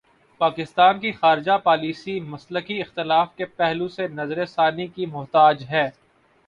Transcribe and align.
پاکستان 0.41 0.99
کی 0.99 1.11
خارجہ 1.11 1.57
پالیسی 1.63 2.19
مسلکی 2.21 2.79
اختلاف 2.81 3.35
کے 3.35 3.45
پہلو 3.47 3.87
سے 3.87 4.07
نظر 4.09 4.45
ثانی 4.45 4.87
کی 4.87 5.05
محتاج 5.05 5.63
ہے۔ 5.69 5.89